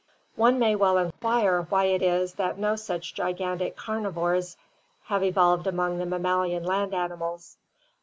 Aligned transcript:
"One 0.35 0.57
may 0.57 0.75
well 0.75 0.97
inquire 0.97 1.67
why 1.69 1.83
it 1.83 2.01
is 2.01 2.33
that 2.33 2.57
no 2.57 2.75
such 2.75 3.13
gigantic 3.13 3.77
carnivora 3.77 4.41
have 5.03 5.23
evolved 5.23 5.67
among 5.67 5.99
the 5.99 6.07
mammalian 6.07 6.63
land 6.63 6.95
animals. 6.95 7.57